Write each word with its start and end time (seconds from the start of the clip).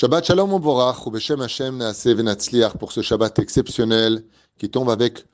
Shabbat 0.00 0.26
Shalom 0.26 0.52
Oborach, 0.52 1.04
ou 1.08 1.10
Beshem 1.10 1.40
Hashem 1.40 1.76
Naaseh 1.76 2.14
pour 2.78 2.92
ce 2.92 3.02
Shabbat 3.02 3.36
exceptionnel 3.40 4.22
qui 4.56 4.70
tombe 4.70 4.90
avec 4.90 5.26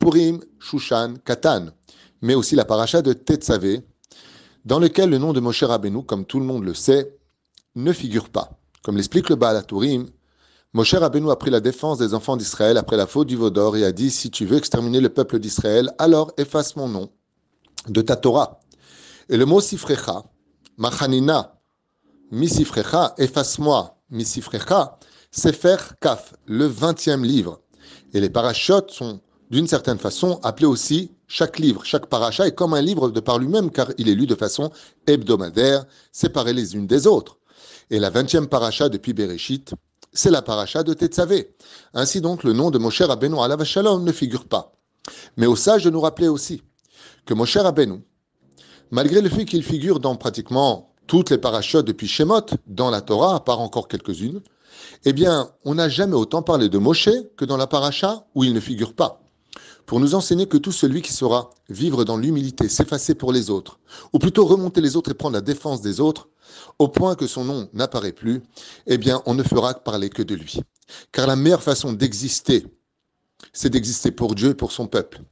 Purim, 0.00 0.40
Shushan, 0.58 1.14
Katan, 1.24 1.66
mais 2.20 2.34
aussi 2.34 2.56
la 2.56 2.64
paracha 2.64 3.02
de 3.02 3.12
Tetzavé, 3.12 3.82
dans 4.64 4.80
lequel 4.80 5.10
le 5.10 5.18
nom 5.18 5.32
de 5.32 5.38
Moshe 5.38 5.62
Rabbeinu, 5.62 6.02
comme 6.02 6.24
tout 6.24 6.40
le 6.40 6.44
monde 6.44 6.64
le 6.64 6.74
sait, 6.74 7.16
ne 7.76 7.92
figure 7.92 8.30
pas. 8.30 8.58
Comme 8.82 8.96
l'explique 8.96 9.28
le 9.28 9.36
Baal 9.36 9.54
HaTurim, 9.54 10.08
Moshe 10.72 10.94
Rabbeinu 10.94 11.30
a 11.30 11.36
pris 11.36 11.52
la 11.52 11.60
défense 11.60 11.98
des 11.98 12.14
enfants 12.14 12.36
d'Israël 12.36 12.78
après 12.78 12.96
la 12.96 13.06
faute 13.06 13.28
du 13.28 13.36
Vaudor 13.36 13.76
et 13.76 13.84
a 13.84 13.92
dit 13.92 14.10
Si 14.10 14.32
tu 14.32 14.44
veux 14.44 14.56
exterminer 14.56 15.00
le 15.00 15.10
peuple 15.10 15.38
d'Israël, 15.38 15.94
alors 15.98 16.32
efface 16.36 16.74
mon 16.74 16.88
nom 16.88 17.10
de 17.86 18.00
ta 18.00 18.16
Torah. 18.16 18.58
Et 19.28 19.36
le 19.36 19.46
mot 19.46 19.60
Sifrecha, 19.60 20.24
Machanina, 20.78 21.57
Misifrecha, 22.30 23.14
efface-moi, 23.16 23.96
Misifrecha, 24.10 24.98
faire 25.32 25.98
Kaf, 25.98 26.34
le 26.46 26.66
vingtième 26.66 27.24
livre. 27.24 27.62
Et 28.12 28.20
les 28.20 28.28
parachutes 28.28 28.90
sont, 28.90 29.20
d'une 29.50 29.66
certaine 29.66 29.98
façon, 29.98 30.38
appelés 30.42 30.66
aussi 30.66 31.12
chaque 31.26 31.58
livre. 31.58 31.84
Chaque 31.84 32.06
paracha 32.06 32.46
est 32.46 32.54
comme 32.54 32.74
un 32.74 32.82
livre 32.82 33.08
de 33.08 33.20
par 33.20 33.38
lui-même, 33.38 33.70
car 33.70 33.88
il 33.96 34.10
est 34.10 34.14
lu 34.14 34.26
de 34.26 34.34
façon 34.34 34.70
hebdomadaire, 35.06 35.86
séparés 36.12 36.52
les 36.52 36.74
unes 36.74 36.86
des 36.86 37.06
autres. 37.06 37.38
Et 37.90 37.98
la 37.98 38.10
vingtième 38.10 38.46
paracha 38.46 38.90
depuis 38.90 39.14
Bereshit, 39.14 39.72
c'est 40.12 40.30
la 40.30 40.42
paracha 40.42 40.82
de 40.82 40.92
Tetzavé. 40.92 41.54
Ainsi 41.94 42.20
donc, 42.20 42.44
le 42.44 42.52
nom 42.52 42.70
de 42.70 42.78
Moshe 42.78 43.00
Rabbeinu 43.00 43.40
alav 43.40 43.64
Shalom 43.64 44.04
ne 44.04 44.12
figure 44.12 44.46
pas. 44.46 44.74
Mais 45.38 45.46
au 45.46 45.56
sage 45.56 45.84
de 45.84 45.90
nous 45.90 46.00
rappeler 46.00 46.28
aussi 46.28 46.62
que 47.24 47.32
Moshe 47.32 47.56
Rabbeinu, 47.56 48.02
malgré 48.90 49.22
le 49.22 49.30
fait 49.30 49.46
qu'il 49.46 49.62
figure 49.62 49.98
dans 49.98 50.16
pratiquement 50.16 50.87
toutes 51.08 51.30
les 51.30 51.38
parachutes 51.38 51.86
depuis 51.86 52.06
Shemot 52.06 52.46
dans 52.66 52.90
la 52.90 53.00
Torah, 53.00 53.36
à 53.36 53.40
part 53.40 53.60
encore 53.60 53.88
quelques-unes, 53.88 54.40
eh 55.04 55.12
bien, 55.12 55.50
on 55.64 55.74
n'a 55.74 55.88
jamais 55.88 56.14
autant 56.14 56.42
parlé 56.42 56.68
de 56.68 56.78
Moshe 56.78 57.08
que 57.36 57.44
dans 57.44 57.56
la 57.56 57.66
paracha 57.66 58.26
où 58.34 58.44
il 58.44 58.52
ne 58.52 58.60
figure 58.60 58.92
pas. 58.92 59.20
Pour 59.86 60.00
nous 60.00 60.14
enseigner 60.14 60.46
que 60.46 60.58
tout 60.58 60.70
celui 60.70 61.00
qui 61.00 61.14
saura 61.14 61.50
vivre 61.70 62.04
dans 62.04 62.18
l'humilité, 62.18 62.68
s'effacer 62.68 63.14
pour 63.14 63.32
les 63.32 63.48
autres, 63.48 63.80
ou 64.12 64.18
plutôt 64.18 64.44
remonter 64.44 64.82
les 64.82 64.96
autres 64.96 65.10
et 65.10 65.14
prendre 65.14 65.34
la 65.34 65.40
défense 65.40 65.80
des 65.80 65.98
autres, 65.98 66.28
au 66.78 66.88
point 66.88 67.14
que 67.14 67.26
son 67.26 67.44
nom 67.44 67.68
n'apparaît 67.72 68.12
plus, 68.12 68.42
eh 68.86 68.98
bien, 68.98 69.22
on 69.24 69.32
ne 69.32 69.42
fera 69.42 69.72
parler 69.72 70.10
que 70.10 70.22
de 70.22 70.34
lui. 70.34 70.60
Car 71.10 71.26
la 71.26 71.36
meilleure 71.36 71.62
façon 71.62 71.94
d'exister, 71.94 72.66
c'est 73.54 73.70
d'exister 73.70 74.10
pour 74.10 74.34
Dieu 74.34 74.50
et 74.50 74.54
pour 74.54 74.72
son 74.72 74.86
peuple. 74.86 75.22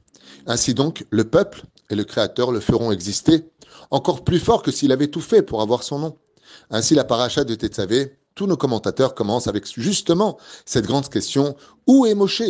Ainsi 0.47 0.73
donc, 0.73 1.05
le 1.11 1.23
peuple 1.23 1.63
et 1.89 1.95
le 1.95 2.03
Créateur 2.03 2.51
le 2.51 2.59
feront 2.59 2.91
exister 2.91 3.45
encore 3.91 4.23
plus 4.23 4.39
fort 4.39 4.61
que 4.61 4.71
s'il 4.71 4.91
avait 4.91 5.07
tout 5.07 5.21
fait 5.21 5.41
pour 5.41 5.61
avoir 5.61 5.83
son 5.83 5.99
nom. 5.99 6.17
Ainsi, 6.69 6.95
la 6.95 7.03
paracha 7.03 7.43
de 7.43 7.55
Tetzavé, 7.55 8.17
tous 8.35 8.47
nos 8.47 8.57
commentateurs 8.57 9.15
commencent 9.15 9.47
avec 9.47 9.65
justement 9.79 10.37
cette 10.65 10.85
grande 10.85 11.09
question 11.09 11.55
où 11.87 12.05
est 12.05 12.15
Moshe? 12.15 12.43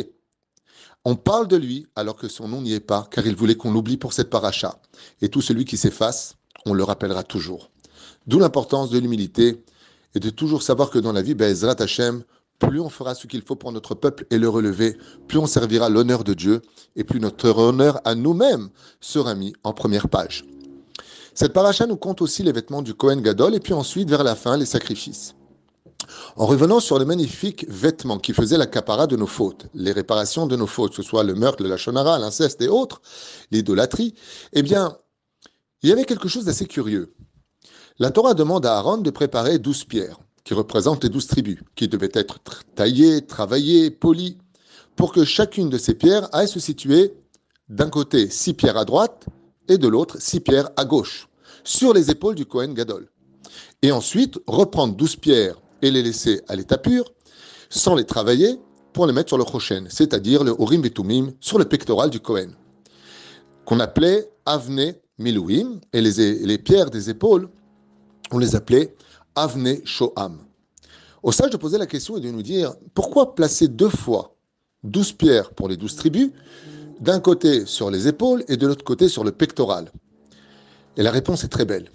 On 1.06 1.16
parle 1.16 1.48
de 1.48 1.56
lui 1.56 1.88
alors 1.96 2.18
que 2.18 2.28
son 2.28 2.48
nom 2.48 2.62
n'y 2.62 2.74
est 2.74 2.82
pas, 2.82 3.08
car 3.10 3.26
il 3.26 3.36
voulait 3.36 3.56
qu'on 3.56 3.72
l'oublie 3.72 3.98
pour 3.98 4.14
cette 4.14 4.30
paracha. 4.30 4.82
Et 5.22 5.30
tout 5.30 5.42
celui 5.42 5.64
qui 5.64 5.78
s'efface, 5.78 6.36
on 6.66 6.74
le 6.74 6.84
rappellera 6.84 7.24
toujours. 7.24 7.72
D'où 8.26 8.40
l'importance 8.40 8.90
de 8.90 9.00
l'humilité 9.00 9.64
et 10.16 10.20
de 10.20 10.30
toujours 10.30 10.64
savoir 10.64 10.90
que 10.90 11.00
dans 11.00 11.14
la 11.14 11.22
vie, 11.22 11.36
Be'ezrat 11.36 11.76
Hashem, 11.80 12.24
plus 12.60 12.80
on 12.80 12.90
fera 12.90 13.16
ce 13.16 13.28
qu'il 13.28 13.42
faut 13.42 13.56
pour 13.56 13.72
notre 13.72 13.96
peuple 13.96 14.26
et 14.32 14.38
le 14.38 14.50
relever, 14.50 14.98
plus 15.28 15.38
on 15.38 15.46
servira 15.46 15.90
l'honneur 15.90 16.24
de 16.24 16.34
Dieu 16.34 16.62
et 16.96 17.04
plus 17.04 17.20
notre 17.20 17.50
honneur 17.50 18.02
à 18.06 18.16
nous-mêmes 18.16 18.70
sera 19.00 19.36
mis 19.36 19.54
en 19.64 19.74
première 19.74 20.10
page. 20.10 20.46
Cette 21.34 21.54
paracha 21.54 21.86
nous 21.86 21.98
compte 21.98 22.22
aussi 22.22 22.42
les 22.42 22.52
vêtements 22.52 22.82
du 22.82 22.96
Kohen 22.96 23.22
Gadol 23.22 23.54
et 23.54 23.60
puis 23.60 23.74
ensuite, 23.74 24.10
vers 24.10 24.24
la 24.24 24.36
fin, 24.36 24.58
les 24.58 24.66
sacrifices. 24.66 25.36
En 26.36 26.46
revenant 26.46 26.80
sur 26.80 26.98
les 27.00 27.06
magnifiques 27.06 27.66
vêtements 27.70 28.18
qui 28.18 28.34
faisaient 28.34 28.58
la 28.58 28.66
capara 28.66 29.08
de 29.08 29.16
nos 29.16 29.28
fautes, 29.28 29.68
les 29.74 29.92
réparations 29.92 30.48
de 30.48 30.56
nos 30.56 30.68
fautes, 30.68 30.92
que 30.92 31.04
ce 31.04 31.04
soit 31.04 31.24
le 31.24 31.36
meurtre, 31.36 31.64
la 31.64 31.78
shonara, 31.78 32.18
l'inceste 32.18 32.62
et 32.62 32.68
autres, 32.68 33.02
l'idolâtrie, 33.52 34.16
eh 34.54 34.64
bien, 34.64 34.98
il 35.84 35.90
y 35.90 35.92
avait 35.92 36.06
quelque 36.06 36.28
chose 36.28 36.46
d'assez 36.46 36.66
curieux. 36.66 37.14
La 38.00 38.12
Torah 38.12 38.34
demande 38.34 38.66
à 38.66 38.78
Aaron 38.78 38.98
de 38.98 39.10
préparer 39.10 39.60
douze 39.60 39.84
pierres, 39.84 40.20
qui 40.48 40.54
représentent 40.54 41.04
les 41.04 41.10
douze 41.10 41.28
tribus, 41.28 41.60
qui 41.76 41.90
devaient 41.90 42.10
être 42.14 42.40
taillées, 42.74 43.22
travaillées, 43.26 43.92
polies, 43.92 44.38
pour 44.96 45.12
que 45.12 45.26
chacune 45.26 45.70
de 45.70 45.78
ces 45.78 45.94
pierres 45.94 46.30
aille 46.34 46.48
se 46.48 46.62
situer 46.62 47.14
d'un 47.68 47.90
côté 47.90 48.30
six 48.30 48.54
pierres 48.54 48.78
à 48.78 48.86
droite 48.86 49.26
et 49.68 49.78
de 49.78 49.90
l'autre 49.90 50.22
six 50.22 50.40
pierres 50.40 50.70
à 50.78 50.86
gauche, 50.86 51.28
sur 51.66 51.94
les 51.94 52.12
épaules 52.12 52.36
du 52.36 52.46
Kohen 52.46 52.74
Gadol. 52.74 53.10
Et 53.82 53.92
ensuite, 53.92 54.40
reprendre 54.48 54.96
douze 54.96 55.18
pierres 55.18 55.62
et 55.82 55.92
les 55.92 56.02
laisser 56.02 56.42
à 56.48 56.56
l'état 56.56 56.78
pur, 56.78 57.12
sans 57.70 57.96
les 57.96 58.06
travailler, 58.06 58.58
pour 58.94 59.06
les 59.06 59.12
mettre 59.12 59.28
sur 59.28 59.38
le 59.38 59.44
Choshen, 59.44 59.88
c'est-à-dire 59.90 60.46
le 60.46 60.56
Horim 60.58 60.82
Betumim, 60.82 61.34
sur 61.42 61.60
le 61.60 61.66
pectoral 61.66 62.10
du 62.10 62.22
Kohen, 62.22 62.56
qu'on 63.66 63.82
appelait 63.82 64.32
Avne 64.46 64.94
Milouim, 65.20 65.82
et 65.92 66.00
les 66.00 66.58
pierres 66.58 66.90
des 66.90 67.10
épaules, 67.10 67.50
on 68.32 68.38
les 68.38 68.56
appelait 68.56 68.96
Avne 69.38 69.86
Shoham. 69.86 70.40
Au 71.22 71.32
sage 71.32 71.52
de 71.52 71.58
poser 71.58 71.78
la 71.78 71.86
question 71.86 72.18
et 72.18 72.22
de 72.22 72.32
nous 72.32 72.42
dire 72.42 72.74
pourquoi 72.96 73.36
placer 73.36 73.68
deux 73.68 73.90
fois 73.90 74.36
douze 74.84 75.12
pierres 75.12 75.52
pour 75.52 75.70
les 75.70 75.78
douze 75.78 75.96
tribus 75.96 76.32
d'un 77.02 77.20
côté 77.20 77.68
sur 77.68 77.92
les 77.92 78.08
épaules 78.08 78.44
et 78.48 78.58
de 78.58 78.66
l'autre 78.66 78.84
côté 78.84 79.08
sur 79.08 79.24
le 79.24 79.32
pectoral? 79.32 79.92
Et 80.98 81.04
la 81.04 81.12
réponse 81.12 81.44
est 81.44 81.50
très 81.50 81.66
belle. 81.66 81.92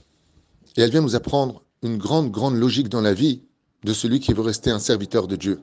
Et 0.77 0.83
elle 0.83 0.93
vient 0.93 1.01
nous 1.01 1.17
apprendre 1.17 1.65
une 1.83 1.99
grande, 1.99 2.31
grande 2.31 2.55
logique 2.55 2.89
dans 2.89 3.01
la 3.01 3.13
vie 3.13 3.43
de 3.83 3.93
celui 3.93 4.21
qui 4.21 4.33
veut 4.33 4.43
rester 4.43 4.71
un 4.71 4.79
serviteur 4.79 5.27
de 5.27 5.35
Dieu. 5.35 5.63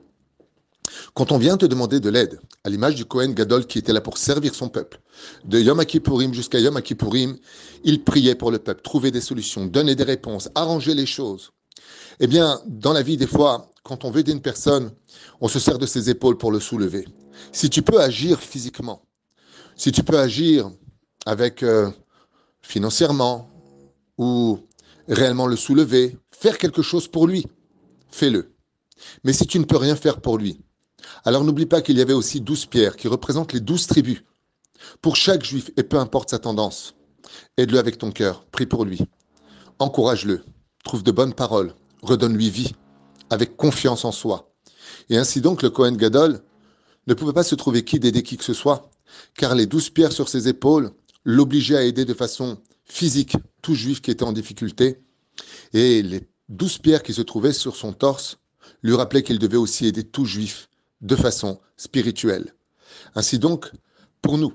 Quand 1.14 1.32
on 1.32 1.38
vient 1.38 1.56
te 1.56 1.64
demander 1.64 1.98
de 1.98 2.10
l'aide, 2.10 2.40
à 2.62 2.68
l'image 2.68 2.94
du 2.94 3.06
Kohen 3.06 3.32
Gadol 3.32 3.66
qui 3.66 3.78
était 3.78 3.94
là 3.94 4.02
pour 4.02 4.18
servir 4.18 4.54
son 4.54 4.68
peuple, 4.68 5.00
de 5.46 5.58
Yom 5.58 5.82
Kippourim 5.86 6.34
jusqu'à 6.34 6.58
Yom 6.58 6.82
Kippourim, 6.82 7.38
il 7.84 8.04
priait 8.04 8.34
pour 8.34 8.50
le 8.50 8.58
peuple, 8.58 8.82
trouver 8.82 9.10
des 9.10 9.22
solutions, 9.22 9.64
donner 9.64 9.94
des 9.94 10.04
réponses, 10.04 10.50
arranger 10.54 10.92
les 10.92 11.06
choses. 11.06 11.52
Eh 12.22 12.26
bien, 12.26 12.60
dans 12.66 12.92
la 12.92 13.02
vie, 13.02 13.16
des 13.16 13.26
fois, 13.26 13.70
quand 13.82 14.04
on 14.04 14.10
veut 14.10 14.20
aider 14.20 14.32
une 14.32 14.42
personne, 14.42 14.92
on 15.40 15.48
se 15.48 15.58
sert 15.58 15.78
de 15.78 15.86
ses 15.86 16.10
épaules 16.10 16.36
pour 16.36 16.52
le 16.52 16.60
soulever. 16.60 17.08
Si 17.50 17.70
tu 17.70 17.80
peux 17.80 17.98
agir 17.98 18.38
physiquement, 18.40 19.02
si 19.74 19.90
tu 19.90 20.04
peux 20.04 20.18
agir 20.18 20.70
avec 21.24 21.62
euh, 21.62 21.90
financièrement 22.60 23.48
ou 24.18 24.58
réellement 25.08 25.46
le 25.46 25.56
soulever, 25.56 26.18
faire 26.30 26.58
quelque 26.58 26.82
chose 26.82 27.08
pour 27.08 27.26
lui, 27.26 27.46
fais-le. 28.10 28.52
Mais 29.24 29.32
si 29.32 29.46
tu 29.46 29.58
ne 29.58 29.64
peux 29.64 29.78
rien 29.78 29.96
faire 29.96 30.20
pour 30.20 30.36
lui, 30.36 30.60
alors 31.24 31.42
n'oublie 31.42 31.64
pas 31.64 31.80
qu'il 31.80 31.96
y 31.96 32.02
avait 32.02 32.12
aussi 32.12 32.42
douze 32.42 32.66
pierres 32.66 32.96
qui 32.96 33.08
représentent 33.08 33.54
les 33.54 33.60
douze 33.60 33.86
tribus. 33.86 34.22
Pour 35.00 35.16
chaque 35.16 35.42
juif, 35.42 35.70
et 35.78 35.82
peu 35.82 35.98
importe 35.98 36.30
sa 36.30 36.38
tendance, 36.38 36.94
aide-le 37.56 37.78
avec 37.78 37.96
ton 37.96 38.12
cœur, 38.12 38.44
prie 38.52 38.66
pour 38.66 38.84
lui. 38.84 39.00
Encourage-le, 39.78 40.44
trouve 40.84 41.02
de 41.02 41.12
bonnes 41.12 41.34
paroles, 41.34 41.74
redonne-lui 42.02 42.50
vie, 42.50 42.72
avec 43.30 43.56
confiance 43.56 44.04
en 44.04 44.12
soi. 44.12 44.52
Et 45.08 45.16
ainsi 45.16 45.40
donc, 45.40 45.62
le 45.62 45.70
Kohen 45.70 45.96
Gadol 45.96 46.40
ne 47.06 47.14
pouvait 47.14 47.32
pas 47.32 47.42
se 47.42 47.54
trouver 47.54 47.84
qui 47.84 47.98
d'aider 47.98 48.22
qui 48.22 48.36
que 48.36 48.44
ce 48.44 48.54
soit, 48.54 48.90
car 49.36 49.54
les 49.54 49.66
douze 49.66 49.90
pierres 49.90 50.12
sur 50.12 50.28
ses 50.28 50.48
épaules 50.48 50.92
l'obligeaient 51.24 51.76
à 51.76 51.84
aider 51.84 52.04
de 52.04 52.14
façon 52.14 52.58
physique 52.84 53.36
tout 53.62 53.74
juif 53.74 54.00
qui 54.00 54.10
était 54.10 54.24
en 54.24 54.32
difficulté, 54.32 55.00
et 55.72 56.02
les 56.02 56.28
douze 56.48 56.78
pierres 56.78 57.02
qui 57.02 57.14
se 57.14 57.22
trouvaient 57.22 57.52
sur 57.52 57.76
son 57.76 57.92
torse 57.92 58.38
lui 58.82 58.94
rappelaient 58.94 59.22
qu'il 59.22 59.38
devait 59.38 59.56
aussi 59.56 59.86
aider 59.86 60.04
tout 60.04 60.24
juif 60.24 60.68
de 61.00 61.16
façon 61.16 61.60
spirituelle. 61.76 62.54
Ainsi 63.14 63.38
donc, 63.38 63.70
pour 64.22 64.38
nous, 64.38 64.52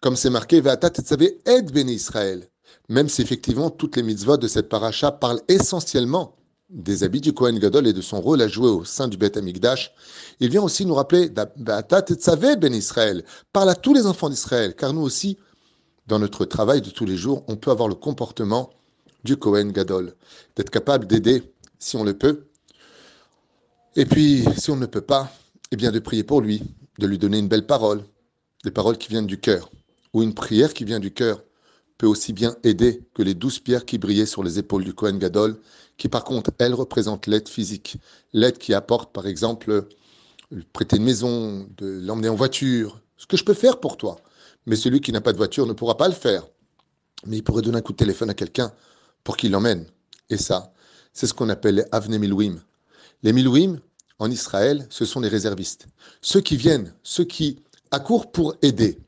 comme 0.00 0.16
c'est 0.16 0.30
marqué, 0.30 0.60
Va'atat 0.60 0.92
et 1.20 1.40
aide 1.46 1.72
béni 1.72 1.94
Israël, 1.94 2.48
même 2.88 3.08
si 3.08 3.22
effectivement 3.22 3.70
toutes 3.70 3.96
les 3.96 4.02
mitzvot 4.02 4.36
de 4.36 4.48
cette 4.48 4.68
paracha 4.68 5.10
parlent 5.12 5.40
essentiellement 5.48 6.36
des 6.68 7.04
habits 7.04 7.20
du 7.20 7.32
Kohen 7.32 7.58
Gadol 7.58 7.86
et 7.86 7.92
de 7.92 8.00
son 8.00 8.20
rôle 8.20 8.42
à 8.42 8.48
jouer 8.48 8.68
au 8.68 8.84
sein 8.84 9.08
du 9.08 9.16
Beth 9.16 9.36
Amikdash, 9.36 9.92
il 10.40 10.50
vient 10.50 10.62
aussi 10.62 10.84
nous 10.84 10.94
rappeler 10.94 11.28
ben 11.28 12.74
Israël, 12.74 13.24
parle 13.52 13.70
à 13.70 13.74
tous 13.74 13.94
les 13.94 14.06
enfants 14.06 14.28
d'Israël, 14.28 14.74
car 14.74 14.92
nous 14.92 15.02
aussi, 15.02 15.38
dans 16.06 16.18
notre 16.18 16.44
travail 16.44 16.82
de 16.82 16.90
tous 16.90 17.04
les 17.04 17.16
jours, 17.16 17.44
on 17.46 17.56
peut 17.56 17.70
avoir 17.70 17.88
le 17.88 17.94
comportement 17.94 18.70
du 19.24 19.36
Kohen 19.36 19.72
Gadol, 19.72 20.14
d'être 20.56 20.70
capable 20.70 21.06
d'aider 21.06 21.42
si 21.78 21.96
on 21.96 22.04
le 22.04 22.14
peut, 22.14 22.46
et 23.94 24.06
puis 24.06 24.44
si 24.56 24.70
on 24.70 24.76
ne 24.76 24.86
peut 24.86 25.00
pas, 25.00 25.32
eh 25.70 25.76
bien 25.76 25.92
de 25.92 25.98
prier 25.98 26.24
pour 26.24 26.40
lui, 26.40 26.62
de 26.98 27.06
lui 27.06 27.18
donner 27.18 27.38
une 27.38 27.48
belle 27.48 27.66
parole, 27.66 28.02
des 28.64 28.70
paroles 28.70 28.98
qui 28.98 29.08
viennent 29.08 29.26
du 29.26 29.38
cœur, 29.38 29.70
ou 30.12 30.22
une 30.22 30.34
prière 30.34 30.74
qui 30.74 30.84
vient 30.84 31.00
du 31.00 31.12
cœur, 31.12 31.42
peut 31.98 32.06
aussi 32.06 32.32
bien 32.32 32.56
aider 32.62 33.02
que 33.14 33.22
les 33.22 33.34
douze 33.34 33.58
pierres 33.58 33.84
qui 33.84 33.98
brillaient 33.98 34.26
sur 34.26 34.42
les 34.42 34.58
épaules 34.58 34.84
du 34.84 34.94
Kohen 34.94 35.18
Gadol, 35.18 35.58
qui 35.96 36.08
par 36.08 36.24
contre, 36.24 36.50
elles 36.58 36.74
représentent 36.74 37.26
l'aide 37.26 37.48
physique. 37.48 37.96
L'aide 38.32 38.58
qui 38.58 38.74
apporte, 38.74 39.12
par 39.12 39.26
exemple, 39.26 39.86
prêter 40.72 40.96
une 40.96 41.04
maison, 41.04 41.66
de 41.76 42.00
l'emmener 42.02 42.28
en 42.28 42.34
voiture, 42.34 43.00
ce 43.16 43.26
que 43.26 43.36
je 43.36 43.44
peux 43.44 43.54
faire 43.54 43.80
pour 43.80 43.96
toi. 43.96 44.16
Mais 44.66 44.76
celui 44.76 45.00
qui 45.00 45.12
n'a 45.12 45.20
pas 45.20 45.32
de 45.32 45.38
voiture 45.38 45.66
ne 45.66 45.72
pourra 45.72 45.96
pas 45.96 46.08
le 46.08 46.14
faire. 46.14 46.46
Mais 47.26 47.38
il 47.38 47.42
pourrait 47.42 47.62
donner 47.62 47.78
un 47.78 47.82
coup 47.82 47.92
de 47.92 47.96
téléphone 47.96 48.30
à 48.30 48.34
quelqu'un 48.34 48.72
pour 49.24 49.36
qu'il 49.36 49.52
l'emmène. 49.52 49.86
Et 50.28 50.36
ça, 50.36 50.72
c'est 51.12 51.26
ce 51.26 51.34
qu'on 51.34 51.48
appelle 51.48 51.76
les 51.76 51.84
Avne 51.92 52.18
Les 53.22 53.32
Milouim, 53.32 53.80
en 54.18 54.30
Israël, 54.30 54.86
ce 54.90 55.04
sont 55.04 55.20
les 55.20 55.28
réservistes. 55.28 55.86
Ceux 56.20 56.40
qui 56.40 56.56
viennent, 56.56 56.92
ceux 57.02 57.24
qui 57.24 57.62
accourent 57.90 58.30
pour 58.30 58.54
aider. 58.62 58.98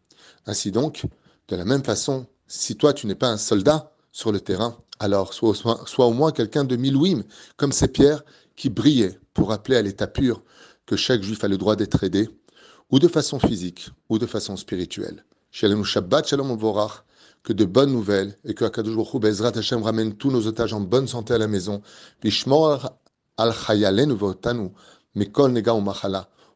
Ainsi 0.47 0.71
donc, 0.71 1.05
de 1.49 1.57
la 1.57 1.65
même 1.65 1.85
façon, 1.85 2.27
si 2.49 2.77
toi 2.77 2.93
tu 2.93 3.07
n'es 3.07 3.15
pas 3.15 3.29
un 3.29 3.37
soldat 3.37 3.93
sur 4.11 4.33
le 4.33 4.41
terrain, 4.41 4.77
alors 4.99 5.33
sois, 5.33 5.55
au 5.99 6.13
moins 6.13 6.33
quelqu'un 6.33 6.65
de 6.65 6.75
Milouim, 6.77 7.23
comme 7.57 7.73
ces 7.73 7.89
pierres 7.89 8.25
qui 8.57 8.71
brillaient 8.71 9.21
pour 9.35 9.51
rappeler 9.51 9.77
à 9.77 9.83
l'état 9.83 10.09
pur 10.09 10.43
que 10.87 10.97
chaque 10.97 11.23
juif 11.23 11.45
a 11.45 11.49
le 11.49 11.59
droit 11.59 11.77
d'être 11.77 12.03
aidé, 12.03 12.29
ou 12.91 12.99
de 12.99 13.07
façon 13.07 13.39
physique, 13.39 13.91
ou 14.09 14.19
de 14.19 14.27
façon 14.27 14.57
spirituelle. 14.57 15.25
Shalom 15.51 15.85
Shabbat, 15.85 16.27
Shalom 16.27 16.57
Vorach, 16.57 17.05
que 17.43 17.53
de 17.53 17.65
bonnes 17.65 17.93
nouvelles 17.93 18.37
et 18.45 18.55
que 18.55 18.65
Akadosh 18.65 18.97
Baruch 18.97 19.21
Bezrat 19.21 19.57
Hashem 19.57 19.83
ramène 19.83 20.15
tous 20.15 20.31
nos 20.31 20.47
otages 20.47 20.73
en 20.73 20.81
bonne 20.81 21.07
santé 21.07 21.35
à 21.35 21.39
la 21.39 21.47
maison. 21.47 21.83
Vishmor 22.23 22.91
al 23.37 23.53
chayalenu 23.53 24.15
votanu 24.15 24.71
mikol 25.15 25.53
nega 25.53 25.73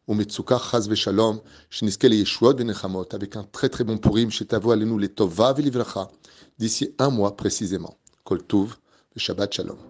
ou 0.07 0.15
mitzuka 0.15 0.59
chaz 0.59 0.89
veshalom 0.89 1.41
sheniske 1.71 2.05
le 2.05 2.17
yeshuot 2.17 2.55
benechamot 2.55 3.09
avec 3.13 3.37
un 3.37 3.45
très 3.45 3.69
très 3.69 3.85
bon 3.85 3.99
purim 3.99 4.31
shetavo 4.31 4.71
alenu 4.73 4.99
le 4.99 5.09
tova 5.09 5.53
velivracha 5.53 6.11
d'ici 6.59 6.95
un 6.99 7.11
mois 7.11 7.37
précisément. 7.37 7.97
Kol 8.25 8.47
tuv 8.47 8.77
Shabbat 9.17 9.53
Shalom. 9.53 9.79